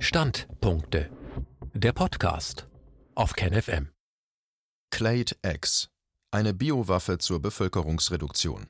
Standpunkte. 0.00 1.10
Der 1.74 1.92
Podcast 1.92 2.68
auf 3.16 3.32
KenFM. 3.32 3.88
Clade 4.90 5.34
X. 5.42 5.90
Eine 6.30 6.54
Biowaffe 6.54 7.18
zur 7.18 7.42
Bevölkerungsreduktion. 7.42 8.68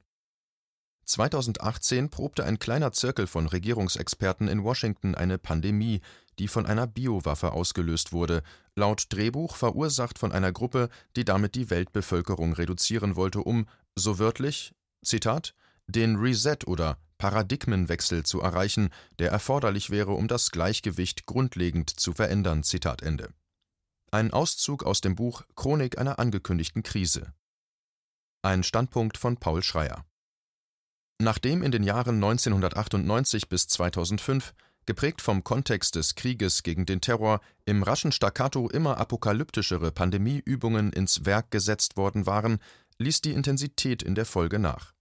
2018 1.05 2.09
probte 2.09 2.45
ein 2.45 2.59
kleiner 2.59 2.93
Zirkel 2.93 3.27
von 3.27 3.47
Regierungsexperten 3.47 4.49
in 4.49 4.65
Washington 4.65 5.15
eine 5.15 5.37
Pandemie, 5.37 6.01
die 6.39 6.49
von 6.49 6.65
einer 6.65 6.87
Biowaffe 6.87 7.53
ausgelöst 7.53 8.13
wurde, 8.13 8.43
laut 8.75 9.05
Drehbuch 9.11 9.55
verursacht 9.55 10.19
von 10.19 10.33
einer 10.33 10.53
Gruppe, 10.53 10.89
die 11.15 11.27
damit 11.27 11.57
die 11.57 11.69
Weltbevölkerung 11.69 12.55
reduzieren 12.55 13.17
wollte, 13.17 13.41
um, 13.43 13.67
so 13.95 14.19
wörtlich, 14.19 14.73
Zitat, 15.05 15.55
den 15.89 16.17
Reset 16.17 16.67
oder 16.67 16.97
Paradigmenwechsel 17.19 18.25
zu 18.25 18.41
erreichen, 18.41 18.91
der 19.19 19.31
erforderlich 19.31 19.91
wäre, 19.91 20.13
um 20.13 20.29
das 20.29 20.51
Gleichgewicht 20.51 21.27
grundlegend 21.27 21.91
zu 21.91 22.13
verändern. 22.13 22.63
Zitat 22.63 23.03
Ende. 23.03 23.29
Ein 24.11 24.33
Auszug 24.33 24.85
aus 24.85 25.01
dem 25.01 25.17
Buch 25.17 25.43
Chronik 25.55 25.99
einer 25.99 26.19
angekündigten 26.19 26.83
Krise. 26.83 27.35
Ein 28.43 28.63
Standpunkt 28.63 29.19
von 29.19 29.37
Paul 29.37 29.63
Schreier. 29.63 30.07
Nachdem 31.21 31.63
in 31.63 31.73
den 31.73 31.83
Jahren 31.83 32.15
1998 32.15 33.49
bis 33.49 33.67
2005, 33.67 34.55
geprägt 34.87 35.21
vom 35.21 35.45
Kontext 35.45 35.97
des 35.97 36.15
Krieges 36.15 36.63
gegen 36.63 36.87
den 36.87 37.03
Terror, 37.03 37.41
im 37.67 37.83
raschen 37.83 38.13
Staccato 38.13 38.71
immer 38.71 38.97
apokalyptischere 38.97 39.93
Pandemieübungen 39.93 40.93
ins 40.93 41.27
Werk 41.27 41.51
gesetzt 41.51 41.99
worden 41.99 42.25
waren, 42.25 42.59
ließ 42.97 43.21
die 43.21 43.33
Intensität 43.33 44.03
in 44.03 44.15
der 44.15 44.25
Folge 44.25 44.59
nach. 44.59 44.95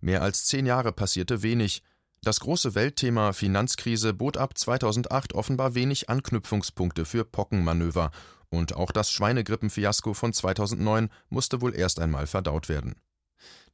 Mehr 0.00 0.22
als 0.22 0.44
zehn 0.46 0.66
Jahre 0.66 0.92
passierte 0.92 1.42
wenig. 1.42 1.82
Das 2.22 2.40
große 2.40 2.74
Weltthema 2.74 3.32
Finanzkrise 3.32 4.12
bot 4.12 4.36
ab 4.36 4.56
2008 4.56 5.34
offenbar 5.34 5.74
wenig 5.74 6.10
Anknüpfungspunkte 6.10 7.04
für 7.04 7.24
Pockenmanöver, 7.24 8.10
und 8.50 8.74
auch 8.74 8.90
das 8.90 9.12
Schweinegrippenfiasko 9.12 10.12
von 10.12 10.32
2009 10.32 11.08
musste 11.28 11.60
wohl 11.60 11.74
erst 11.74 12.00
einmal 12.00 12.26
verdaut 12.26 12.68
werden. 12.68 12.96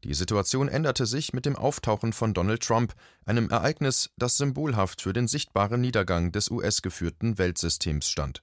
Die 0.04 0.14
Situation 0.14 0.68
änderte 0.68 1.06
sich 1.06 1.32
mit 1.32 1.46
dem 1.46 1.56
Auftauchen 1.56 2.12
von 2.12 2.34
Donald 2.34 2.62
Trump, 2.62 2.94
einem 3.24 3.48
Ereignis, 3.48 4.10
das 4.16 4.36
symbolhaft 4.36 5.00
für 5.00 5.14
den 5.14 5.28
sichtbaren 5.28 5.80
Niedergang 5.80 6.30
des 6.30 6.50
US-geführten 6.50 7.38
Weltsystems 7.38 8.08
stand 8.08 8.42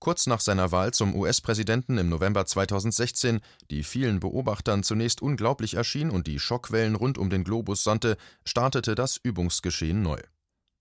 Kurz 0.00 0.26
nach 0.28 0.40
seiner 0.40 0.70
Wahl 0.70 0.92
zum 0.94 1.14
US-Präsidenten 1.14 1.98
im 1.98 2.08
November 2.08 2.46
2016, 2.46 3.40
die 3.70 3.82
vielen 3.82 4.20
Beobachtern 4.20 4.84
zunächst 4.84 5.22
unglaublich 5.22 5.74
erschien 5.74 6.10
und 6.10 6.28
die 6.28 6.38
Schockwellen 6.38 6.94
rund 6.94 7.18
um 7.18 7.30
den 7.30 7.42
Globus 7.42 7.82
sandte, 7.82 8.16
startete 8.44 8.94
das 8.94 9.16
Übungsgeschehen 9.16 10.00
neu. 10.00 10.20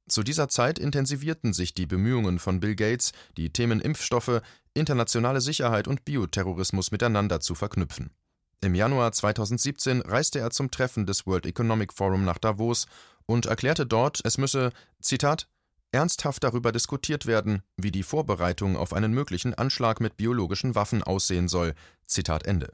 Zu 0.07 0.23
dieser 0.23 0.47
Zeit 0.47 0.79
intensivierten 0.79 1.51
sich 1.51 1.73
die 1.73 1.87
Bemühungen 1.87 2.39
von 2.39 2.59
Bill 2.59 2.75
Gates, 2.75 3.11
die 3.35 3.51
Themen 3.51 3.81
Impfstoffe, 3.81 4.41
internationale 4.73 5.41
Sicherheit 5.41 5.87
und 5.87 6.05
Bioterrorismus 6.05 6.91
miteinander 6.91 7.39
zu 7.39 7.55
verknüpfen. 7.55 8.11
Im 8.61 8.73
Januar 8.73 9.11
2017 9.11 10.01
reiste 10.01 10.39
er 10.39 10.51
zum 10.51 10.71
Treffen 10.71 11.05
des 11.05 11.27
World 11.27 11.45
Economic 11.45 11.91
Forum 11.91 12.23
nach 12.23 12.37
Davos 12.37 12.85
und 13.25 13.47
erklärte 13.47 13.85
dort, 13.85 14.21
es 14.23 14.37
müsse, 14.37 14.71
Zitat, 15.01 15.47
ernsthaft 15.91 16.43
darüber 16.43 16.71
diskutiert 16.71 17.25
werden, 17.25 17.61
wie 17.75 17.91
die 17.91 18.03
Vorbereitung 18.03 18.77
auf 18.77 18.93
einen 18.93 19.13
möglichen 19.13 19.53
Anschlag 19.53 19.99
mit 19.99 20.17
biologischen 20.17 20.75
Waffen 20.75 21.03
aussehen 21.03 21.47
soll. 21.47 21.73
Zitat 22.05 22.45
Ende. 22.45 22.73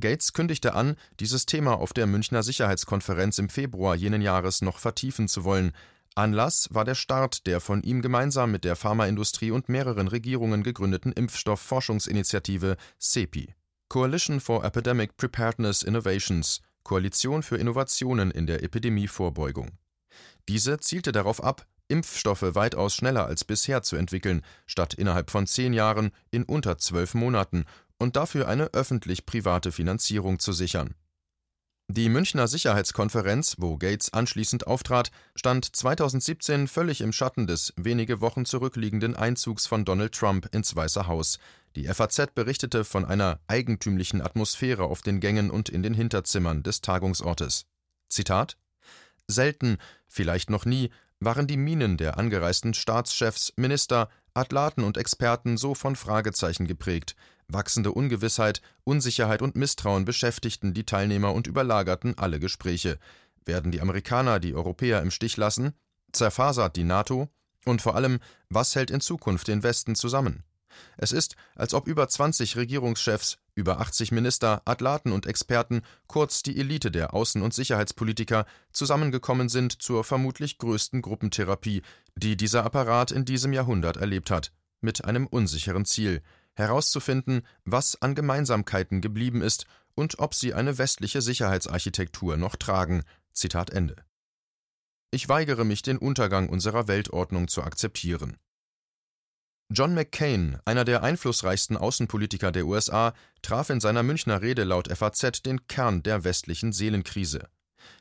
Gates 0.00 0.32
kündigte 0.32 0.74
an, 0.74 0.96
dieses 1.20 1.46
Thema 1.46 1.74
auf 1.74 1.92
der 1.92 2.06
Münchner 2.06 2.42
Sicherheitskonferenz 2.42 3.38
im 3.38 3.48
Februar 3.48 3.94
jenen 3.94 4.22
Jahres 4.22 4.62
noch 4.62 4.78
vertiefen 4.78 5.28
zu 5.28 5.44
wollen. 5.44 5.72
Anlass 6.16 6.68
war 6.72 6.84
der 6.84 6.94
Start 6.94 7.46
der 7.46 7.60
von 7.60 7.82
ihm 7.82 8.02
gemeinsam 8.02 8.50
mit 8.50 8.64
der 8.64 8.76
Pharmaindustrie 8.76 9.50
und 9.50 9.68
mehreren 9.68 10.08
Regierungen 10.08 10.62
gegründeten 10.62 11.12
Impfstoffforschungsinitiative 11.12 12.76
CEPI. 12.98 13.54
Coalition 13.88 14.40
for 14.40 14.64
Epidemic 14.64 15.16
Preparedness 15.16 15.82
Innovations 15.82 16.60
Koalition 16.84 17.42
für 17.42 17.56
Innovationen 17.56 18.30
in 18.30 18.46
der 18.46 18.62
Epidemievorbeugung. 18.62 19.70
Diese 20.48 20.78
zielte 20.78 21.12
darauf 21.12 21.42
ab, 21.42 21.66
Impfstoffe 21.88 22.54
weitaus 22.54 22.94
schneller 22.94 23.26
als 23.26 23.44
bisher 23.44 23.82
zu 23.82 23.96
entwickeln, 23.96 24.42
statt 24.66 24.94
innerhalb 24.94 25.30
von 25.30 25.46
zehn 25.46 25.72
Jahren 25.72 26.10
in 26.30 26.44
unter 26.44 26.78
zwölf 26.78 27.14
Monaten 27.14 27.64
und 27.98 28.16
dafür 28.16 28.48
eine 28.48 28.72
öffentlich-private 28.72 29.72
Finanzierung 29.72 30.38
zu 30.38 30.52
sichern. 30.52 30.94
Die 31.88 32.08
Münchner 32.08 32.48
Sicherheitskonferenz, 32.48 33.56
wo 33.58 33.76
Gates 33.76 34.10
anschließend 34.12 34.66
auftrat, 34.66 35.10
stand 35.36 35.76
2017 35.76 36.66
völlig 36.66 37.02
im 37.02 37.12
Schatten 37.12 37.46
des 37.46 37.74
wenige 37.76 38.22
Wochen 38.22 38.46
zurückliegenden 38.46 39.14
Einzugs 39.14 39.66
von 39.66 39.84
Donald 39.84 40.14
Trump 40.14 40.48
ins 40.54 40.74
Weiße 40.74 41.06
Haus. 41.06 41.38
Die 41.76 41.86
FAZ 41.86 42.28
berichtete 42.34 42.84
von 42.84 43.04
einer 43.04 43.38
eigentümlichen 43.48 44.22
Atmosphäre 44.22 44.84
auf 44.84 45.02
den 45.02 45.20
Gängen 45.20 45.50
und 45.50 45.68
in 45.68 45.82
den 45.82 45.92
Hinterzimmern 45.92 46.62
des 46.62 46.80
Tagungsortes. 46.80 47.66
Zitat 48.08 48.56
Selten, 49.26 49.76
vielleicht 50.06 50.48
noch 50.48 50.64
nie, 50.64 50.90
waren 51.24 51.46
die 51.46 51.56
Mienen 51.56 51.96
der 51.96 52.18
angereisten 52.18 52.74
Staatschefs, 52.74 53.52
Minister, 53.56 54.08
Athlaten 54.34 54.84
und 54.84 54.96
Experten 54.96 55.56
so 55.56 55.74
von 55.74 55.96
Fragezeichen 55.96 56.66
geprägt. 56.66 57.14
Wachsende 57.48 57.92
Ungewissheit, 57.92 58.62
Unsicherheit 58.84 59.42
und 59.42 59.56
Misstrauen 59.56 60.04
beschäftigten 60.04 60.74
die 60.74 60.84
Teilnehmer 60.84 61.32
und 61.32 61.46
überlagerten 61.46 62.16
alle 62.18 62.40
Gespräche. 62.40 62.98
Werden 63.44 63.70
die 63.70 63.80
Amerikaner 63.80 64.40
die 64.40 64.54
Europäer 64.54 65.02
im 65.02 65.10
Stich 65.10 65.36
lassen? 65.36 65.74
Zerfasert 66.12 66.76
die 66.76 66.84
NATO? 66.84 67.28
Und 67.64 67.82
vor 67.82 67.94
allem, 67.94 68.20
was 68.48 68.74
hält 68.74 68.90
in 68.90 69.00
Zukunft 69.00 69.48
den 69.48 69.62
Westen 69.62 69.94
zusammen? 69.94 70.44
Es 70.96 71.12
ist, 71.12 71.36
als 71.54 71.74
ob 71.74 71.88
über 71.88 72.08
20 72.08 72.56
Regierungschefs, 72.56 73.38
über 73.54 73.80
80 73.80 74.12
Minister, 74.12 74.62
Athlaten 74.64 75.12
und 75.12 75.26
Experten, 75.26 75.82
kurz 76.06 76.42
die 76.42 76.58
Elite 76.58 76.90
der 76.90 77.14
Außen- 77.14 77.42
und 77.42 77.54
Sicherheitspolitiker, 77.54 78.46
zusammengekommen 78.72 79.48
sind 79.48 79.80
zur 79.82 80.04
vermutlich 80.04 80.58
größten 80.58 81.02
Gruppentherapie, 81.02 81.82
die 82.16 82.36
dieser 82.36 82.64
Apparat 82.64 83.10
in 83.10 83.24
diesem 83.24 83.52
Jahrhundert 83.52 83.96
erlebt 83.96 84.30
hat, 84.30 84.52
mit 84.80 85.04
einem 85.04 85.26
unsicheren 85.26 85.84
Ziel 85.84 86.22
herauszufinden, 86.54 87.42
was 87.64 88.00
an 88.00 88.14
Gemeinsamkeiten 88.14 89.00
geblieben 89.00 89.42
ist 89.42 89.66
und 89.94 90.18
ob 90.18 90.34
sie 90.34 90.54
eine 90.54 90.78
westliche 90.78 91.22
Sicherheitsarchitektur 91.22 92.36
noch 92.36 92.56
tragen. 92.56 93.02
Zitat 93.32 93.70
Ende. 93.70 93.96
Ich 95.10 95.28
weigere 95.28 95.64
mich, 95.64 95.82
den 95.82 95.98
Untergang 95.98 96.48
unserer 96.48 96.88
Weltordnung 96.88 97.48
zu 97.48 97.62
akzeptieren. 97.62 98.36
John 99.70 99.94
McCain, 99.94 100.58
einer 100.66 100.84
der 100.84 101.02
einflussreichsten 101.02 101.76
Außenpolitiker 101.76 102.52
der 102.52 102.66
USA, 102.66 103.14
traf 103.40 103.70
in 103.70 103.80
seiner 103.80 104.02
Münchner 104.02 104.42
Rede 104.42 104.62
laut 104.64 104.94
FAZ 104.94 105.42
den 105.42 105.66
Kern 105.66 106.02
der 106.02 106.22
westlichen 106.24 106.72
Seelenkrise. 106.72 107.48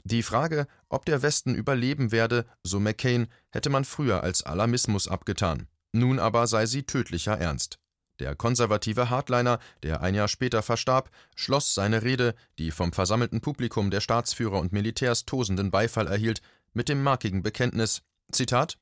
Die 0.04 0.24
Frage, 0.24 0.68
ob 0.90 1.06
der 1.06 1.22
Westen 1.22 1.56
überleben 1.56 2.12
werde, 2.12 2.46
so 2.64 2.80
McCain, 2.80 3.28
hätte 3.50 3.70
man 3.70 3.86
früher 3.86 4.24
als 4.24 4.44
Alarmismus 4.44 5.08
abgetan. 5.08 5.68
Nun 5.94 6.20
aber 6.20 6.48
sei 6.48 6.66
sie 6.66 6.84
tödlicher 6.84 7.38
Ernst. 7.38 7.80
Der 8.20 8.36
konservative 8.36 9.10
Hardliner, 9.10 9.60
der 9.84 10.02
ein 10.02 10.16
Jahr 10.16 10.28
später 10.28 10.62
verstarb, 10.62 11.10
schloss 11.36 11.74
seine 11.74 12.04
Rede, 12.04 12.36
die 12.60 12.72
vom 12.72 12.92
versammelten 12.92 13.42
Publikum 13.42 13.90
der 13.90 14.02
Staatsführer 14.02 14.60
und 14.60 14.74
Militärs 14.74 15.26
tosenden 15.26 15.72
Beifall 15.72 16.08
erhielt, 16.08 16.42
mit 16.74 16.90
dem 16.90 17.02
markigen 17.02 17.42
Bekenntnis: 17.42 18.02
Zitat 18.32 18.78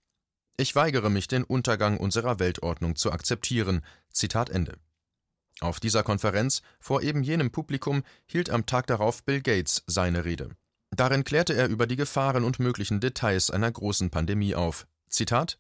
ich 0.58 0.76
weigere 0.76 1.10
mich, 1.10 1.28
den 1.28 1.44
Untergang 1.44 1.98
unserer 1.98 2.40
Weltordnung 2.40 2.96
zu 2.96 3.12
akzeptieren. 3.12 3.82
Zitat 4.12 4.50
Ende. 4.50 4.78
Auf 5.60 5.80
dieser 5.80 6.04
Konferenz, 6.04 6.62
vor 6.80 7.02
eben 7.02 7.24
jenem 7.24 7.52
Publikum, 7.52 8.04
hielt 8.26 8.50
am 8.50 8.66
Tag 8.66 8.88
darauf 8.88 9.24
Bill 9.24 9.42
Gates 9.42 9.84
seine 9.88 10.26
Rede. 10.26 10.50
Darin 10.90 11.24
klärte 11.24 11.54
er 11.54 11.68
über 11.68 11.88
die 11.88 11.96
Gefahren 11.96 12.44
und 12.44 12.60
möglichen 12.60 13.00
Details 13.00 13.50
einer 13.50 13.72
großen 13.72 14.10
Pandemie 14.10 14.56
auf. 14.56 14.88
Zitat 15.08 15.60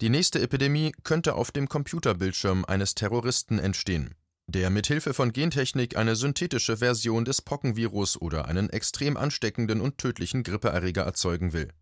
Die 0.00 0.10
nächste 0.10 0.40
Epidemie 0.40 0.92
könnte 1.02 1.34
auf 1.34 1.50
dem 1.50 1.68
Computerbildschirm 1.68 2.64
eines 2.64 2.94
Terroristen 2.94 3.58
entstehen, 3.58 4.14
der 4.46 4.70
mit 4.70 4.86
Hilfe 4.86 5.14
von 5.14 5.32
Gentechnik 5.32 5.96
eine 5.96 6.16
synthetische 6.16 6.76
Version 6.76 7.24
des 7.24 7.42
Pockenvirus 7.42 8.20
oder 8.20 8.46
einen 8.46 8.70
extrem 8.70 9.16
ansteckenden 9.16 9.80
und 9.80 9.98
tödlichen 9.98 10.44
Grippeerreger 10.44 11.02
erzeugen 11.02 11.52
will 11.52 11.72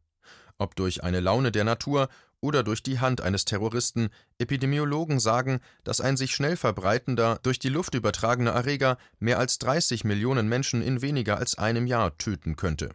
ob 0.63 0.77
durch 0.77 1.03
eine 1.03 1.21
Laune 1.21 1.53
der 1.53 1.65
Natur 1.65 2.09
oder 2.41 2.63
durch 2.63 2.83
die 2.83 2.99
Hand 2.99 3.21
eines 3.21 3.45
Terroristen, 3.45 4.11
Epidemiologen 4.39 5.21
sagen, 5.21 5.61
dass 5.85 6.01
ein 6.01 6.17
sich 6.17 6.35
schnell 6.35 6.57
verbreitender, 6.57 7.39
durch 7.43 7.59
die 7.59 7.69
Luft 7.69 7.95
übertragener 7.95 8.51
Erreger 8.51 8.99
mehr 9.19 9.39
als 9.39 9.59
30 9.59 10.05
Millionen 10.05 10.49
Menschen 10.49 10.83
in 10.83 11.03
weniger 11.03 11.39
als 11.39 11.57
einem 11.57 11.87
Jahr 11.87 12.17
töten 12.19 12.57
könnte. 12.57 12.91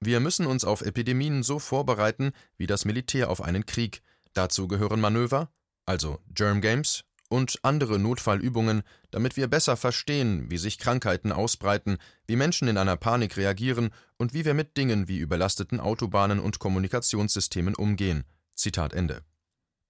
Wir 0.00 0.20
müssen 0.20 0.46
uns 0.46 0.64
auf 0.64 0.82
Epidemien 0.82 1.42
so 1.42 1.58
vorbereiten 1.58 2.32
wie 2.58 2.66
das 2.66 2.84
Militär 2.84 3.30
auf 3.30 3.40
einen 3.40 3.64
Krieg. 3.64 4.02
Dazu 4.34 4.68
gehören 4.68 5.00
Manöver, 5.00 5.50
also 5.86 6.18
Germ 6.34 6.60
Games, 6.60 7.04
und 7.28 7.58
andere 7.62 7.98
Notfallübungen, 7.98 8.82
damit 9.10 9.36
wir 9.36 9.48
besser 9.48 9.76
verstehen, 9.76 10.50
wie 10.50 10.58
sich 10.58 10.78
Krankheiten 10.78 11.32
ausbreiten, 11.32 11.98
wie 12.26 12.36
Menschen 12.36 12.68
in 12.68 12.78
einer 12.78 12.96
Panik 12.96 13.36
reagieren 13.36 13.90
und 14.16 14.34
wie 14.34 14.44
wir 14.44 14.54
mit 14.54 14.76
Dingen 14.76 15.08
wie 15.08 15.18
überlasteten 15.18 15.80
Autobahnen 15.80 16.38
und 16.38 16.58
Kommunikationssystemen 16.58 17.74
umgehen. 17.74 18.24
Zitat 18.54 18.92
Ende. 18.92 19.22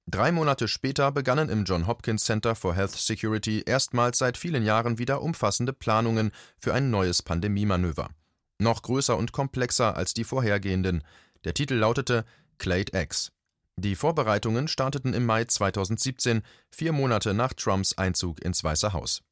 Drei 0.09 0.31
Monate 0.31 0.69
später 0.69 1.11
begannen 1.11 1.49
im 1.49 1.65
John 1.65 1.89
Hopkins 1.89 2.25
Center 2.25 2.55
for 2.55 2.75
Health 2.75 2.93
Security 2.93 3.65
erstmals 3.67 4.19
seit 4.19 4.37
vielen 4.37 4.65
Jahren 4.65 4.99
wieder 4.99 5.21
umfassende 5.21 5.73
Planungen 5.73 6.31
für 6.59 6.73
ein 6.73 6.91
neues 6.91 7.23
Pandemiemanöver. 7.23 8.11
Noch 8.59 8.83
größer 8.83 9.17
und 9.17 9.33
komplexer 9.33 9.97
als 9.97 10.15
die 10.15 10.25
vorhergehenden. 10.25 11.03
Der 11.45 11.55
Titel 11.55 11.75
lautete 11.75 12.25
Clade 12.59 12.97
X. 12.97 13.33
Die 13.79 13.95
Vorbereitungen 13.95 14.69
starteten 14.69 15.13
im 15.13 15.27
Mai 15.27 15.45
2017, 15.45 16.43
vier 16.71 16.93
Monate 16.93 17.35
nach 17.35 17.53
Trumps 17.53 17.99
Einzug 17.99 18.43
ins 18.43 18.65
Weiße 18.65 18.95
Haus. 18.95 19.23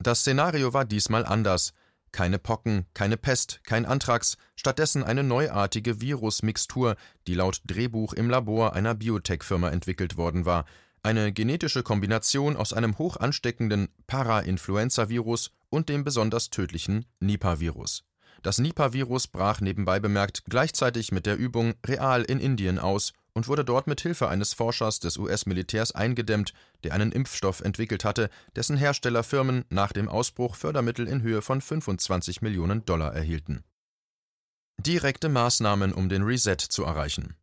Das 0.00 0.20
Szenario 0.20 0.72
war 0.72 0.84
diesmal 0.84 1.24
anders. 1.24 1.72
Keine 2.10 2.40
Pocken, 2.40 2.86
keine 2.92 3.16
Pest, 3.16 3.60
kein 3.62 3.86
Anthrax, 3.86 4.36
stattdessen 4.56 5.04
eine 5.04 5.22
neuartige 5.22 6.00
Virusmixtur, 6.00 6.96
die 7.28 7.34
laut 7.34 7.60
Drehbuch 7.66 8.14
im 8.14 8.28
Labor 8.28 8.72
einer 8.72 8.96
Biotech-Firma 8.96 9.68
entwickelt 9.68 10.16
worden 10.16 10.44
war. 10.44 10.64
Eine 11.04 11.32
genetische 11.32 11.84
Kombination 11.84 12.56
aus 12.56 12.72
einem 12.72 12.98
hoch 12.98 13.16
ansteckenden 13.16 13.90
Para-Influenza-Virus 14.08 15.52
und 15.70 15.88
dem 15.88 16.02
besonders 16.02 16.50
tödlichen 16.50 17.06
Nipah-Virus. 17.20 18.02
Das 18.42 18.58
Nipah-Virus 18.58 19.28
brach 19.28 19.60
nebenbei 19.60 20.00
bemerkt 20.00 20.44
gleichzeitig 20.46 21.12
mit 21.12 21.26
der 21.26 21.36
Übung 21.36 21.74
real 21.86 22.22
in 22.22 22.40
Indien 22.40 22.80
aus 22.80 23.12
und 23.38 23.46
wurde 23.46 23.64
dort 23.64 23.86
mit 23.86 24.00
Hilfe 24.00 24.28
eines 24.28 24.52
Forschers 24.52 24.98
des 24.98 25.16
US-Militärs 25.16 25.92
eingedämmt, 25.92 26.54
der 26.82 26.92
einen 26.92 27.12
Impfstoff 27.12 27.60
entwickelt 27.60 28.04
hatte, 28.04 28.30
dessen 28.56 28.76
Herstellerfirmen 28.76 29.64
nach 29.68 29.92
dem 29.92 30.08
Ausbruch 30.08 30.56
Fördermittel 30.56 31.06
in 31.06 31.22
Höhe 31.22 31.40
von 31.40 31.60
25 31.60 32.42
Millionen 32.42 32.84
Dollar 32.84 33.14
erhielten. 33.14 33.62
Direkte 34.80 35.28
Maßnahmen, 35.28 35.92
um 35.92 36.08
den 36.08 36.24
Reset 36.24 36.56
zu 36.58 36.82
erreichen. 36.82 37.36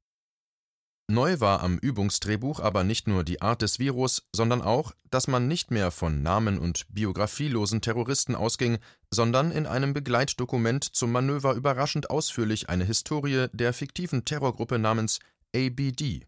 Neu 1.08 1.40
war 1.40 1.64
am 1.64 1.78
Übungsdrehbuch 1.78 2.60
aber 2.60 2.84
nicht 2.84 3.08
nur 3.08 3.24
die 3.24 3.42
Art 3.42 3.62
des 3.62 3.80
Virus, 3.80 4.28
sondern 4.36 4.62
auch, 4.62 4.92
dass 5.12 5.28
man 5.28 5.48
nicht 5.48 5.72
mehr 5.72 5.92
von 5.92 6.24
Namen 6.24 6.60
und 6.60 6.88
biografielosen 6.90 7.80
Terroristen 7.80 8.36
ausging, 8.36 8.80
sondern 9.12 9.52
in 9.52 9.66
einem 9.66 9.94
Begleitdokument 9.94 10.84
zum 10.84 11.14
Manöver 11.14 11.54
überraschend 11.54 12.10
ausführlich 12.10 12.68
eine 12.68 12.84
Historie 12.84 13.48
der 13.54 13.72
fiktiven 13.72 14.26
Terrorgruppe 14.26 14.78
namens 14.78 15.20
ABD, 15.56 16.28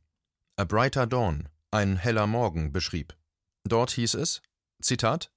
A 0.55 0.63
Brighter 0.63 1.05
Dawn, 1.05 1.49
ein 1.69 1.97
heller 1.97 2.27
Morgen, 2.27 2.71
beschrieb. 2.71 3.13
Dort 3.65 3.91
hieß 3.91 4.13
es: 4.13 4.41
Zitat 4.81 5.33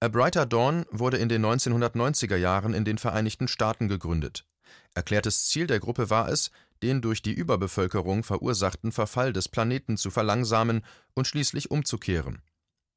A 0.00 0.08
Brighter 0.08 0.44
Dawn 0.44 0.84
wurde 0.90 1.16
in 1.16 1.30
den 1.30 1.42
1990er 1.42 2.36
Jahren 2.36 2.74
in 2.74 2.84
den 2.84 2.98
Vereinigten 2.98 3.48
Staaten 3.48 3.88
gegründet. 3.88 4.44
Erklärtes 4.92 5.48
Ziel 5.48 5.66
der 5.66 5.80
Gruppe 5.80 6.10
war 6.10 6.28
es, 6.28 6.50
den 6.82 7.00
durch 7.00 7.22
die 7.22 7.32
Überbevölkerung 7.32 8.22
verursachten 8.22 8.92
Verfall 8.92 9.32
des 9.32 9.48
Planeten 9.48 9.96
zu 9.96 10.10
verlangsamen 10.10 10.84
und 11.14 11.26
schließlich 11.26 11.70
umzukehren. 11.70 12.42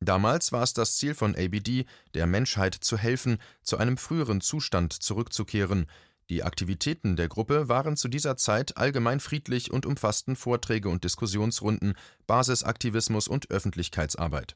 Damals 0.02 0.52
war 0.52 0.64
es 0.64 0.74
das 0.74 0.98
Ziel 0.98 1.14
von 1.16 1.34
ABD, 1.34 1.86
der 2.14 2.28
Menschheit 2.28 2.74
zu 2.74 2.98
helfen, 2.98 3.38
zu 3.62 3.78
einem 3.78 3.96
früheren 3.96 4.42
Zustand 4.42 4.92
zurückzukehren, 4.92 5.88
die 6.30 6.44
Aktivitäten 6.44 7.16
der 7.16 7.28
Gruppe 7.28 7.70
waren 7.70 7.98
zu 7.98 8.08
dieser 8.08 8.38
Zeit 8.38 8.78
allgemein 8.78 9.20
friedlich 9.20 9.72
und 9.72 9.86
umfassten 9.86 10.36
Vorträge 10.36 10.90
und 10.90 11.04
Diskussionsrunden, 11.04 11.96
Basisaktivismus 12.28 13.28
und 13.28 13.50
Öffentlichkeitsarbeit. 13.50 14.56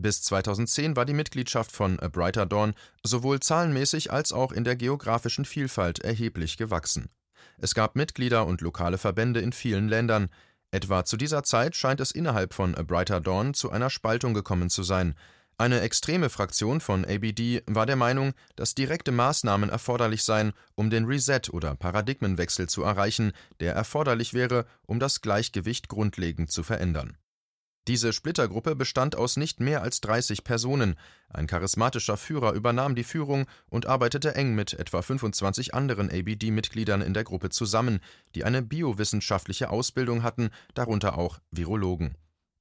Bis 0.00 0.22
2010 0.22 0.96
war 0.96 1.04
die 1.04 1.14
Mitgliedschaft 1.14 1.72
von 1.72 1.98
A 2.00 2.08
Brighter 2.08 2.46
Dawn 2.46 2.74
sowohl 3.04 3.40
zahlenmäßig 3.40 4.12
als 4.12 4.32
auch 4.32 4.52
in 4.52 4.64
der 4.64 4.76
geografischen 4.76 5.44
Vielfalt 5.44 6.00
erheblich 6.00 6.56
gewachsen. 6.56 7.10
Es 7.58 7.74
gab 7.74 7.96
Mitglieder 7.96 8.46
und 8.46 8.60
lokale 8.60 8.98
Verbände 8.98 9.40
in 9.40 9.52
vielen 9.52 9.88
Ländern. 9.88 10.28
Etwa 10.70 11.04
zu 11.04 11.16
dieser 11.16 11.42
Zeit 11.42 11.76
scheint 11.76 12.00
es 12.00 12.12
innerhalb 12.12 12.54
von 12.54 12.74
A 12.74 12.82
Brighter 12.82 13.20
Dawn 13.20 13.54
zu 13.54 13.70
einer 13.70 13.90
Spaltung 13.90 14.34
gekommen 14.34 14.70
zu 14.70 14.82
sein. 14.82 15.14
Eine 15.60 15.80
extreme 15.80 16.30
Fraktion 16.30 16.80
von 16.80 17.04
ABD 17.04 17.62
war 17.66 17.84
der 17.84 17.96
Meinung, 17.96 18.32
dass 18.54 18.76
direkte 18.76 19.10
Maßnahmen 19.10 19.70
erforderlich 19.70 20.22
seien, 20.22 20.52
um 20.76 20.88
den 20.88 21.04
Reset 21.04 21.50
oder 21.50 21.74
Paradigmenwechsel 21.74 22.68
zu 22.68 22.84
erreichen, 22.84 23.32
der 23.58 23.74
erforderlich 23.74 24.34
wäre, 24.34 24.66
um 24.86 25.00
das 25.00 25.20
Gleichgewicht 25.20 25.88
grundlegend 25.88 26.52
zu 26.52 26.62
verändern. 26.62 27.16
Diese 27.88 28.12
Splittergruppe 28.12 28.76
bestand 28.76 29.16
aus 29.16 29.36
nicht 29.36 29.58
mehr 29.58 29.82
als 29.82 30.00
30 30.00 30.44
Personen. 30.44 30.94
Ein 31.28 31.48
charismatischer 31.48 32.16
Führer 32.16 32.52
übernahm 32.52 32.94
die 32.94 33.02
Führung 33.02 33.46
und 33.68 33.86
arbeitete 33.86 34.36
eng 34.36 34.54
mit 34.54 34.74
etwa 34.74 35.02
25 35.02 35.74
anderen 35.74 36.08
ABD-Mitgliedern 36.08 37.02
in 37.02 37.14
der 37.14 37.24
Gruppe 37.24 37.48
zusammen, 37.48 37.98
die 38.36 38.44
eine 38.44 38.62
biowissenschaftliche 38.62 39.70
Ausbildung 39.70 40.22
hatten, 40.22 40.50
darunter 40.74 41.18
auch 41.18 41.40
Virologen. 41.50 42.14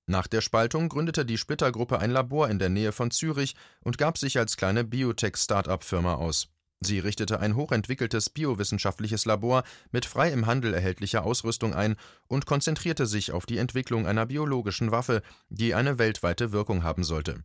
Nach 0.09 0.27
der 0.27 0.39
Spaltung 0.39 0.87
gründete 0.87 1.25
die 1.25 1.37
Splittergruppe 1.37 1.99
ein 1.99 2.11
Labor 2.11 2.49
in 2.49 2.59
der 2.59 2.69
Nähe 2.69 2.93
von 2.93 3.11
Zürich 3.11 3.55
und 3.81 3.97
gab 3.97 4.17
sich 4.17 4.39
als 4.39 4.55
kleine 4.55 4.85
Biotech-Start-up-Firma 4.85 6.15
aus. 6.15 6.47
Sie 6.79 6.99
richtete 6.99 7.41
ein 7.41 7.55
hochentwickeltes 7.55 8.29
biowissenschaftliches 8.29 9.25
Labor 9.25 9.63
mit 9.91 10.05
frei 10.05 10.31
im 10.31 10.45
Handel 10.45 10.73
erhältlicher 10.73 11.23
Ausrüstung 11.25 11.73
ein 11.73 11.97
und 12.27 12.45
konzentrierte 12.45 13.05
sich 13.05 13.33
auf 13.33 13.45
die 13.45 13.57
Entwicklung 13.57 14.07
einer 14.07 14.27
biologischen 14.27 14.91
Waffe, 14.91 15.23
die 15.49 15.73
eine 15.73 15.99
weltweite 15.99 16.53
Wirkung 16.53 16.83
haben 16.83 17.03
sollte. 17.03 17.43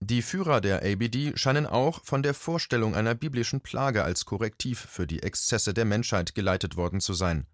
Die 0.00 0.22
Führer 0.22 0.60
der 0.60 0.82
ABD 0.84 1.32
scheinen 1.36 1.66
auch 1.66 2.04
von 2.04 2.22
der 2.22 2.34
Vorstellung 2.34 2.94
einer 2.94 3.14
biblischen 3.14 3.60
Plage 3.60 4.04
als 4.04 4.24
Korrektiv 4.24 4.78
für 4.78 5.06
die 5.06 5.22
Exzesse 5.22 5.74
der 5.74 5.84
Menschheit 5.84 6.34
geleitet 6.34 6.76
worden 6.76 7.00
zu 7.00 7.14
sein. 7.14 7.46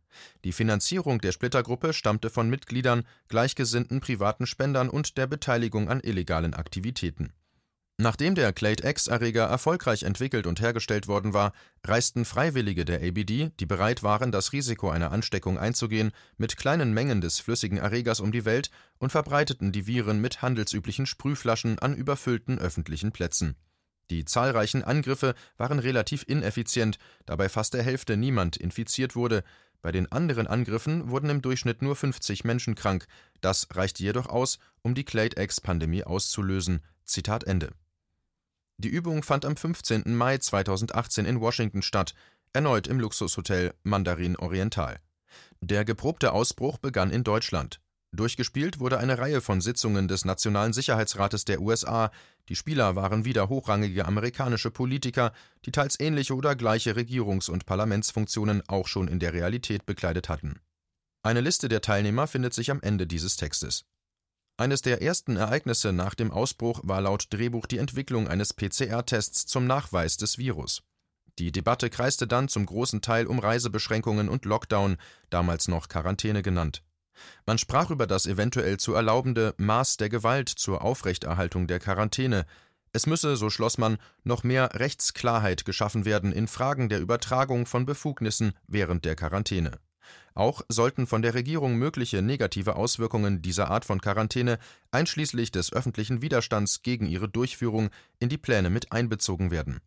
Die 0.44 0.52
Finanzierung 0.52 1.20
der 1.20 1.32
Splittergruppe 1.32 1.92
stammte 1.92 2.30
von 2.30 2.48
Mitgliedern, 2.48 3.04
gleichgesinnten 3.28 4.00
privaten 4.00 4.46
Spendern 4.46 4.88
und 4.88 5.18
der 5.18 5.26
Beteiligung 5.26 5.88
an 5.88 6.00
illegalen 6.00 6.54
Aktivitäten. 6.54 7.32
Nachdem 8.00 8.36
der 8.36 8.52
Clade-X-Erreger 8.52 9.46
erfolgreich 9.46 10.04
entwickelt 10.04 10.46
und 10.46 10.60
hergestellt 10.60 11.08
worden 11.08 11.34
war, 11.34 11.52
reisten 11.82 12.24
Freiwillige 12.24 12.84
der 12.84 13.02
ABD, 13.02 13.50
die 13.58 13.66
bereit 13.66 14.04
waren, 14.04 14.30
das 14.30 14.52
Risiko 14.52 14.88
einer 14.88 15.10
Ansteckung 15.10 15.58
einzugehen, 15.58 16.12
mit 16.36 16.56
kleinen 16.56 16.94
Mengen 16.94 17.20
des 17.20 17.40
flüssigen 17.40 17.78
Erregers 17.78 18.20
um 18.20 18.30
die 18.30 18.44
Welt 18.44 18.70
und 18.98 19.10
verbreiteten 19.10 19.72
die 19.72 19.88
Viren 19.88 20.20
mit 20.20 20.42
handelsüblichen 20.42 21.06
Sprühflaschen 21.06 21.80
an 21.80 21.96
überfüllten 21.96 22.60
öffentlichen 22.60 23.10
Plätzen. 23.10 23.56
Die 24.10 24.24
zahlreichen 24.24 24.84
Angriffe 24.84 25.34
waren 25.56 25.80
relativ 25.80 26.24
ineffizient, 26.26 26.98
da 27.26 27.34
bei 27.34 27.48
fast 27.48 27.74
der 27.74 27.82
Hälfte 27.82 28.16
niemand 28.16 28.56
infiziert 28.56 29.16
wurde, 29.16 29.42
bei 29.80 29.92
den 29.92 30.10
anderen 30.10 30.46
Angriffen 30.46 31.10
wurden 31.10 31.30
im 31.30 31.42
Durchschnitt 31.42 31.82
nur 31.82 31.94
50 31.94 32.44
Menschen 32.44 32.74
krank. 32.74 33.06
Das 33.40 33.68
reichte 33.72 34.02
jedoch 34.02 34.26
aus, 34.26 34.58
um 34.82 34.94
die 34.94 35.04
Clade-X-Pandemie 35.04 36.04
auszulösen. 36.04 36.80
Zitat 37.04 37.44
Ende. 37.44 37.72
Die 38.78 38.88
Übung 38.88 39.22
fand 39.22 39.44
am 39.44 39.56
15. 39.56 40.16
Mai 40.16 40.38
2018 40.38 41.26
in 41.26 41.40
Washington 41.40 41.82
statt, 41.82 42.14
erneut 42.52 42.86
im 42.86 43.00
Luxushotel 43.00 43.74
Mandarin 43.82 44.36
Oriental. 44.36 45.00
Der 45.60 45.84
geprobte 45.84 46.32
Ausbruch 46.32 46.78
begann 46.78 47.10
in 47.10 47.24
Deutschland. 47.24 47.80
Durchgespielt 48.12 48.80
wurde 48.80 48.98
eine 48.98 49.18
Reihe 49.18 49.40
von 49.40 49.60
Sitzungen 49.60 50.08
des 50.08 50.24
Nationalen 50.24 50.72
Sicherheitsrates 50.72 51.44
der 51.44 51.60
USA. 51.60 52.10
Die 52.48 52.56
Spieler 52.56 52.96
waren 52.96 53.26
wieder 53.26 53.48
hochrangige 53.50 54.06
amerikanische 54.06 54.70
Politiker, 54.70 55.32
die 55.66 55.72
teils 55.72 56.00
ähnliche 56.00 56.34
oder 56.34 56.56
gleiche 56.56 56.96
Regierungs- 56.96 57.50
und 57.50 57.66
Parlamentsfunktionen 57.66 58.62
auch 58.66 58.88
schon 58.88 59.08
in 59.08 59.18
der 59.18 59.34
Realität 59.34 59.84
bekleidet 59.84 60.28
hatten. 60.30 60.60
Eine 61.22 61.42
Liste 61.42 61.68
der 61.68 61.82
Teilnehmer 61.82 62.26
findet 62.26 62.54
sich 62.54 62.70
am 62.70 62.80
Ende 62.80 63.06
dieses 63.06 63.36
Textes. 63.36 63.84
Eines 64.56 64.80
der 64.82 65.02
ersten 65.02 65.36
Ereignisse 65.36 65.92
nach 65.92 66.14
dem 66.14 66.32
Ausbruch 66.32 66.80
war 66.82 67.02
laut 67.02 67.26
Drehbuch 67.30 67.66
die 67.66 67.78
Entwicklung 67.78 68.26
eines 68.26 68.54
PCR-Tests 68.54 69.46
zum 69.46 69.66
Nachweis 69.66 70.16
des 70.16 70.38
Virus. 70.38 70.82
Die 71.38 71.52
Debatte 71.52 71.90
kreiste 71.90 72.26
dann 72.26 72.48
zum 72.48 72.66
großen 72.66 73.00
Teil 73.00 73.26
um 73.26 73.38
Reisebeschränkungen 73.38 74.28
und 74.28 74.44
Lockdown, 74.44 74.96
damals 75.30 75.68
noch 75.68 75.88
Quarantäne 75.88 76.42
genannt. 76.42 76.82
Man 77.46 77.58
sprach 77.58 77.90
über 77.90 78.06
das 78.06 78.26
eventuell 78.26 78.78
zu 78.78 78.94
erlaubende 78.94 79.54
Maß 79.58 79.96
der 79.96 80.08
Gewalt 80.08 80.48
zur 80.48 80.82
Aufrechterhaltung 80.82 81.66
der 81.66 81.80
Quarantäne. 81.80 82.46
Es 82.92 83.06
müsse, 83.06 83.36
so 83.36 83.50
schloss 83.50 83.78
man, 83.78 83.98
noch 84.24 84.44
mehr 84.44 84.70
Rechtsklarheit 84.74 85.64
geschaffen 85.64 86.04
werden 86.04 86.32
in 86.32 86.48
Fragen 86.48 86.88
der 86.88 87.00
Übertragung 87.00 87.66
von 87.66 87.86
Befugnissen 87.86 88.52
während 88.66 89.04
der 89.04 89.16
Quarantäne. 89.16 89.78
Auch 90.34 90.62
sollten 90.68 91.06
von 91.06 91.22
der 91.22 91.34
Regierung 91.34 91.76
mögliche 91.76 92.22
negative 92.22 92.76
Auswirkungen 92.76 93.42
dieser 93.42 93.70
Art 93.70 93.84
von 93.84 94.00
Quarantäne, 94.00 94.58
einschließlich 94.90 95.50
des 95.50 95.72
öffentlichen 95.72 96.22
Widerstands 96.22 96.82
gegen 96.82 97.06
ihre 97.06 97.28
Durchführung, 97.28 97.90
in 98.20 98.28
die 98.28 98.38
Pläne 98.38 98.70
mit 98.70 98.92
einbezogen 98.92 99.50
werden. 99.50 99.80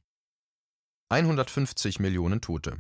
150 1.10 2.00
Millionen 2.00 2.42
Tote. 2.42 2.78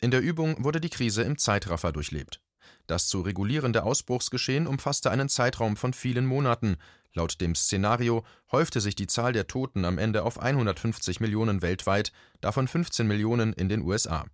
In 0.00 0.10
der 0.10 0.20
Übung 0.20 0.62
wurde 0.64 0.80
die 0.80 0.90
Krise 0.90 1.22
im 1.22 1.38
Zeitraffer 1.38 1.92
durchlebt. 1.92 2.40
Das 2.86 3.08
zu 3.08 3.20
regulierende 3.20 3.82
Ausbruchsgeschehen 3.82 4.66
umfasste 4.66 5.10
einen 5.10 5.28
Zeitraum 5.28 5.76
von 5.76 5.92
vielen 5.92 6.26
Monaten. 6.26 6.76
Laut 7.14 7.40
dem 7.40 7.54
Szenario 7.54 8.24
häufte 8.52 8.80
sich 8.80 8.94
die 8.94 9.06
Zahl 9.06 9.32
der 9.32 9.46
Toten 9.46 9.84
am 9.84 9.98
Ende 9.98 10.22
auf 10.22 10.40
150 10.40 11.20
Millionen 11.20 11.62
weltweit, 11.62 12.12
davon 12.40 12.68
15 12.68 13.06
Millionen 13.06 13.52
in 13.52 13.68
den 13.68 13.82
USA. 13.82 14.26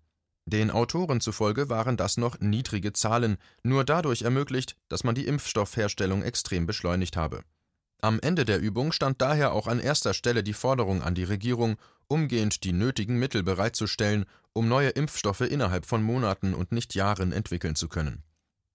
Den 0.46 0.70
Autoren 0.70 1.20
zufolge 1.20 1.70
waren 1.70 1.96
das 1.96 2.18
noch 2.18 2.38
niedrige 2.40 2.92
Zahlen, 2.92 3.38
nur 3.62 3.84
dadurch 3.84 4.22
ermöglicht, 4.22 4.76
dass 4.88 5.02
man 5.02 5.14
die 5.14 5.26
Impfstoffherstellung 5.26 6.22
extrem 6.22 6.66
beschleunigt 6.66 7.16
habe. 7.16 7.44
Am 8.02 8.20
Ende 8.20 8.44
der 8.44 8.60
Übung 8.60 8.92
stand 8.92 9.22
daher 9.22 9.52
auch 9.52 9.66
an 9.66 9.80
erster 9.80 10.12
Stelle 10.12 10.42
die 10.42 10.52
Forderung 10.52 11.02
an 11.02 11.14
die 11.14 11.24
Regierung, 11.24 11.76
umgehend 12.08 12.64
die 12.64 12.74
nötigen 12.74 13.18
Mittel 13.18 13.42
bereitzustellen, 13.42 14.26
um 14.52 14.68
neue 14.68 14.90
Impfstoffe 14.90 15.40
innerhalb 15.40 15.86
von 15.86 16.02
Monaten 16.02 16.52
und 16.52 16.72
nicht 16.72 16.94
Jahren 16.94 17.32
entwickeln 17.32 17.76
zu 17.76 17.88
können. 17.88 18.22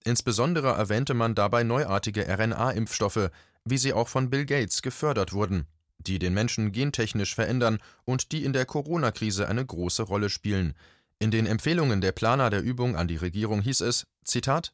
Insbesondere 0.04 0.68
erwähnte 0.68 1.14
man 1.14 1.34
dabei 1.34 1.62
neuartige 1.62 2.26
RNA-Impfstoffe, 2.26 3.30
wie 3.64 3.78
sie 3.78 3.92
auch 3.92 4.08
von 4.08 4.30
Bill 4.30 4.46
Gates 4.46 4.82
gefördert 4.82 5.32
wurden, 5.32 5.66
die 5.98 6.18
den 6.18 6.32
Menschen 6.32 6.72
gentechnisch 6.72 7.34
verändern 7.34 7.78
und 8.04 8.32
die 8.32 8.44
in 8.44 8.52
der 8.52 8.64
Corona-Krise 8.64 9.48
eine 9.48 9.64
große 9.64 10.02
Rolle 10.02 10.30
spielen. 10.30 10.74
In 11.18 11.30
den 11.30 11.46
Empfehlungen 11.46 12.00
der 12.00 12.12
Planer 12.12 12.48
der 12.48 12.62
Übung 12.62 12.96
an 12.96 13.08
die 13.08 13.16
Regierung 13.16 13.60
hieß 13.60 13.82
es: 13.82 14.06
Zitat 14.24 14.72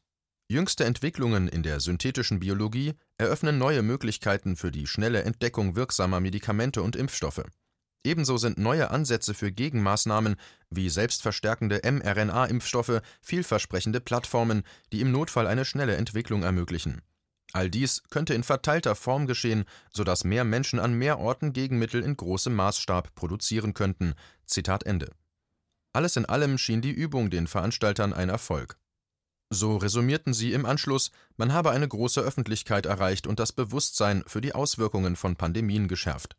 Jüngste 0.49 0.85
Entwicklungen 0.85 1.49
in 1.49 1.61
der 1.61 1.81
synthetischen 1.81 2.39
Biologie 2.39 2.93
eröffnen 3.17 3.57
neue 3.57 3.81
Möglichkeiten 3.81 4.55
für 4.55 4.71
die 4.71 4.87
schnelle 4.87 5.23
Entdeckung 5.23 5.75
wirksamer 5.75 6.21
Medikamente 6.21 6.81
und 6.81 6.95
Impfstoffe. 6.95 7.43
Ebenso 8.03 8.37
sind 8.37 8.57
neue 8.57 8.91
Ansätze 8.91 9.33
für 9.33 9.51
Gegenmaßnahmen 9.51 10.35
wie 10.69 10.89
selbstverstärkende 10.89 11.81
mRNA-Impfstoffe 11.83 13.01
vielversprechende 13.21 13.99
Plattformen, 13.99 14.63
die 14.91 15.01
im 15.01 15.11
Notfall 15.11 15.47
eine 15.47 15.65
schnelle 15.65 15.95
Entwicklung 15.95 16.43
ermöglichen. 16.43 17.01
All 17.53 17.69
dies 17.69 18.03
könnte 18.09 18.33
in 18.33 18.43
verteilter 18.43 18.95
Form 18.95 19.25
geschehen, 19.25 19.65
sodass 19.93 20.23
mehr 20.23 20.43
Menschen 20.43 20.79
an 20.79 20.93
mehr 20.93 21.19
Orten 21.19 21.53
Gegenmittel 21.53 22.03
in 22.03 22.15
großem 22.15 22.53
Maßstab 22.53 23.15
produzieren 23.15 23.73
könnten. 23.73 24.13
Zitat 24.45 24.83
Ende. 24.83 25.11
Alles 25.93 26.15
in 26.17 26.25
allem 26.25 26.57
schien 26.57 26.81
die 26.81 26.91
Übung 26.91 27.29
den 27.29 27.47
Veranstaltern 27.47 28.13
ein 28.13 28.29
Erfolg. 28.29 28.77
So 29.49 29.77
resümierten 29.77 30.33
sie 30.33 30.51
im 30.51 30.65
Anschluss, 30.65 31.11
man 31.37 31.53
habe 31.53 31.71
eine 31.71 31.87
große 31.87 32.19
Öffentlichkeit 32.19 32.85
erreicht 32.85 33.27
und 33.27 33.39
das 33.39 33.53
Bewusstsein 33.53 34.23
für 34.27 34.41
die 34.41 34.53
Auswirkungen 34.53 35.15
von 35.15 35.37
Pandemien 35.37 35.87
geschärft. 35.87 36.35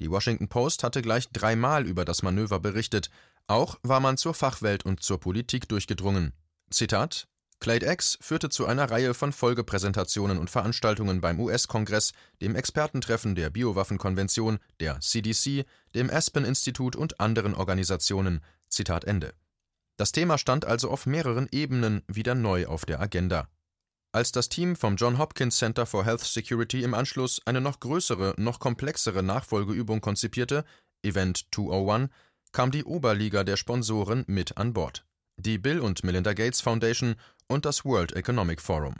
Die 0.00 0.10
Washington 0.10 0.48
Post 0.48 0.84
hatte 0.84 1.02
gleich 1.02 1.30
dreimal 1.30 1.86
über 1.86 2.04
das 2.04 2.22
Manöver 2.22 2.60
berichtet, 2.60 3.10
auch 3.46 3.76
war 3.82 4.00
man 4.00 4.16
zur 4.16 4.34
Fachwelt 4.34 4.84
und 4.84 5.02
zur 5.02 5.18
Politik 5.20 5.68
durchgedrungen. 5.68 6.32
Zitat 6.70 7.28
Clade 7.60 7.90
X 7.90 8.18
führte 8.20 8.50
zu 8.50 8.66
einer 8.66 8.88
Reihe 8.90 9.14
von 9.14 9.32
Folgepräsentationen 9.32 10.38
und 10.38 10.48
Veranstaltungen 10.48 11.20
beim 11.20 11.40
US-Kongress, 11.40 12.12
dem 12.40 12.54
Expertentreffen 12.54 13.34
der 13.34 13.50
Biowaffenkonvention, 13.50 14.58
der 14.78 15.00
CDC, 15.00 15.64
dem 15.94 16.08
Aspen-Institut 16.08 16.94
und 16.94 17.18
anderen 17.18 17.54
Organisationen. 17.54 18.42
Zitat 18.68 19.04
Ende. 19.04 19.34
Das 19.96 20.12
Thema 20.12 20.38
stand 20.38 20.64
also 20.64 20.90
auf 20.90 21.06
mehreren 21.06 21.48
Ebenen 21.50 22.02
wieder 22.06 22.36
neu 22.36 22.66
auf 22.66 22.84
der 22.84 23.00
Agenda. 23.00 23.48
Als 24.10 24.32
das 24.32 24.48
Team 24.48 24.74
vom 24.74 24.96
John 24.96 25.18
Hopkins 25.18 25.58
Center 25.58 25.84
for 25.84 26.02
Health 26.04 26.22
Security 26.22 26.82
im 26.82 26.94
Anschluss 26.94 27.42
eine 27.44 27.60
noch 27.60 27.78
größere, 27.78 28.34
noch 28.38 28.58
komplexere 28.58 29.22
Nachfolgeübung 29.22 30.00
konzipierte, 30.00 30.64
Event 31.02 31.46
201, 31.54 32.08
kam 32.52 32.70
die 32.70 32.84
Oberliga 32.84 33.44
der 33.44 33.58
Sponsoren 33.58 34.24
mit 34.26 34.56
an 34.56 34.72
Bord, 34.72 35.04
die 35.36 35.58
Bill 35.58 35.80
und 35.80 36.04
Melinda 36.04 36.32
Gates 36.32 36.62
Foundation 36.62 37.16
und 37.48 37.66
das 37.66 37.84
World 37.84 38.12
Economic 38.12 38.62
Forum. 38.62 38.94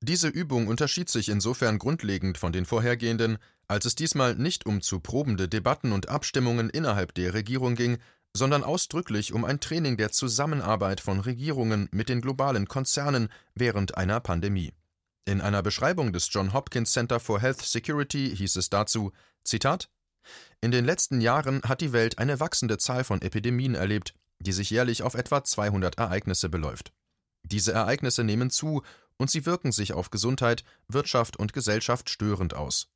Diese 0.00 0.28
Übung 0.28 0.68
unterschied 0.68 1.08
sich 1.08 1.28
insofern 1.28 1.78
grundlegend 1.78 2.38
von 2.38 2.52
den 2.52 2.66
vorhergehenden, 2.66 3.38
als 3.66 3.84
es 3.84 3.96
diesmal 3.96 4.36
nicht 4.36 4.64
um 4.64 4.80
zu 4.80 5.00
probende 5.00 5.48
Debatten 5.48 5.90
und 5.90 6.08
Abstimmungen 6.08 6.70
innerhalb 6.70 7.14
der 7.14 7.34
Regierung 7.34 7.74
ging, 7.74 7.98
sondern 8.36 8.62
ausdrücklich 8.62 9.32
um 9.32 9.44
ein 9.44 9.60
Training 9.60 9.96
der 9.96 10.12
Zusammenarbeit 10.12 11.00
von 11.00 11.20
Regierungen 11.20 11.88
mit 11.90 12.08
den 12.08 12.20
globalen 12.20 12.68
Konzernen 12.68 13.28
während 13.54 13.96
einer 13.96 14.20
Pandemie. 14.20 14.72
In 15.24 15.40
einer 15.40 15.62
Beschreibung 15.62 16.12
des 16.12 16.28
John 16.30 16.52
Hopkins 16.52 16.92
Center 16.92 17.18
for 17.18 17.40
Health 17.40 17.62
Security 17.62 18.36
hieß 18.36 18.56
es 18.56 18.70
dazu: 18.70 19.12
Zitat 19.42 19.88
In 20.60 20.70
den 20.70 20.84
letzten 20.84 21.20
Jahren 21.20 21.62
hat 21.62 21.80
die 21.80 21.92
Welt 21.92 22.18
eine 22.18 22.38
wachsende 22.38 22.78
Zahl 22.78 23.02
von 23.02 23.22
Epidemien 23.22 23.74
erlebt, 23.74 24.14
die 24.38 24.52
sich 24.52 24.70
jährlich 24.70 25.02
auf 25.02 25.14
etwa 25.14 25.42
200 25.42 25.98
Ereignisse 25.98 26.48
beläuft. 26.48 26.92
Diese 27.42 27.72
Ereignisse 27.72 28.22
nehmen 28.22 28.50
zu 28.50 28.82
und 29.16 29.30
sie 29.30 29.46
wirken 29.46 29.72
sich 29.72 29.92
auf 29.92 30.10
Gesundheit, 30.10 30.62
Wirtschaft 30.88 31.36
und 31.36 31.52
Gesellschaft 31.52 32.10
störend 32.10 32.54
aus. 32.54 32.88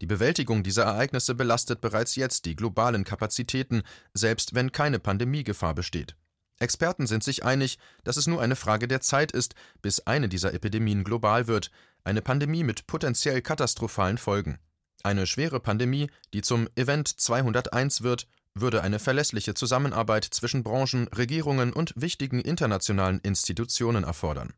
Die 0.00 0.06
Bewältigung 0.06 0.62
dieser 0.62 0.84
Ereignisse 0.84 1.34
belastet 1.34 1.80
bereits 1.80 2.16
jetzt 2.16 2.44
die 2.44 2.56
globalen 2.56 3.04
Kapazitäten, 3.04 3.82
selbst 4.14 4.54
wenn 4.54 4.72
keine 4.72 4.98
Pandemiegefahr 4.98 5.74
besteht. 5.74 6.16
Experten 6.58 7.06
sind 7.06 7.22
sich 7.22 7.44
einig, 7.44 7.78
dass 8.04 8.16
es 8.16 8.26
nur 8.26 8.42
eine 8.42 8.56
Frage 8.56 8.88
der 8.88 9.00
Zeit 9.00 9.32
ist, 9.32 9.54
bis 9.80 10.00
eine 10.00 10.28
dieser 10.28 10.54
Epidemien 10.54 11.04
global 11.04 11.46
wird, 11.46 11.70
eine 12.04 12.22
Pandemie 12.22 12.64
mit 12.64 12.86
potenziell 12.86 13.42
katastrophalen 13.42 14.18
Folgen. 14.18 14.58
Eine 15.02 15.26
schwere 15.26 15.60
Pandemie, 15.60 16.10
die 16.34 16.42
zum 16.42 16.68
Event 16.74 17.08
201 17.20 18.02
wird, 18.02 18.26
würde 18.54 18.82
eine 18.82 18.98
verlässliche 18.98 19.54
Zusammenarbeit 19.54 20.24
zwischen 20.24 20.64
Branchen, 20.64 21.06
Regierungen 21.08 21.72
und 21.72 21.92
wichtigen 21.96 22.40
internationalen 22.40 23.20
Institutionen 23.20 24.02
erfordern. 24.04 24.52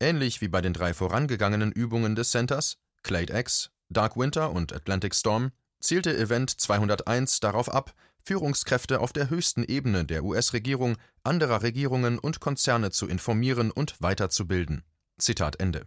Ähnlich 0.00 0.40
wie 0.40 0.48
bei 0.48 0.60
den 0.60 0.72
drei 0.72 0.94
vorangegangenen 0.94 1.72
Übungen 1.72 2.14
des 2.14 2.30
Centers, 2.30 2.78
Clade 3.02 3.36
X, 3.36 3.70
Dark 3.92 4.16
Winter 4.16 4.52
und 4.52 4.72
Atlantic 4.72 5.14
Storm 5.14 5.52
zielte 5.80 6.16
Event 6.16 6.50
201 6.50 7.40
darauf 7.40 7.72
ab, 7.72 7.94
Führungskräfte 8.24 9.00
auf 9.00 9.12
der 9.12 9.30
höchsten 9.30 9.64
Ebene 9.64 10.04
der 10.04 10.24
US-Regierung, 10.24 10.96
anderer 11.24 11.62
Regierungen 11.62 12.18
und 12.18 12.40
Konzerne 12.40 12.90
zu 12.90 13.08
informieren 13.08 13.70
und 13.70 14.00
weiterzubilden. 14.00 14.84
Zitat 15.18 15.58
Ende. 15.60 15.86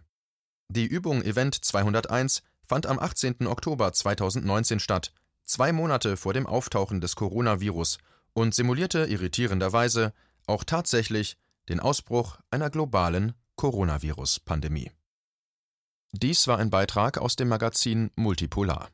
Die 0.68 0.86
Übung 0.86 1.22
Event 1.22 1.54
201 1.64 2.42
fand 2.66 2.86
am 2.86 2.98
18. 2.98 3.46
Oktober 3.46 3.92
2019 3.92 4.80
statt, 4.80 5.12
zwei 5.44 5.72
Monate 5.72 6.16
vor 6.16 6.34
dem 6.34 6.46
Auftauchen 6.46 7.00
des 7.00 7.16
Coronavirus, 7.16 7.98
und 8.34 8.54
simulierte 8.54 9.06
irritierenderweise 9.06 10.12
auch 10.46 10.62
tatsächlich 10.62 11.38
den 11.70 11.80
Ausbruch 11.80 12.38
einer 12.50 12.68
globalen 12.68 13.32
Coronavirus-Pandemie. 13.56 14.90
Dies 16.18 16.48
war 16.48 16.58
ein 16.58 16.70
Beitrag 16.70 17.18
aus 17.18 17.36
dem 17.36 17.48
Magazin 17.48 18.10
Multipolar. 18.16 18.88